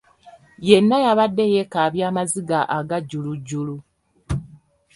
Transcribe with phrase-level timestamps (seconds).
[0.67, 3.75] Yenna yabadde yeekaabya amaziga agajjulujjulu.